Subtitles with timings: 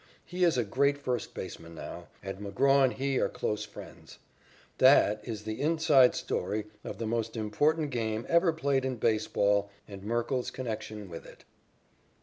[0.25, 4.17] He is a great first baseman now, and McGraw and he are close friends.
[4.79, 10.01] That is the "inside" story of the most important game ever played in baseball and
[10.01, 11.45] Merkle's connection with it.